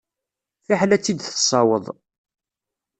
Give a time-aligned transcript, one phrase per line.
[0.65, 1.85] Fiḥel ad tt-id-tessawweḍ.